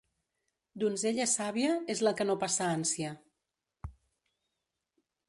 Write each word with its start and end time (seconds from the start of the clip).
Donzella 0.83 1.27
sàvia 1.33 1.75
és 1.95 2.01
la 2.07 2.13
que 2.21 2.27
no 2.29 2.37
passa 2.45 2.71
ànsia. 2.79 3.13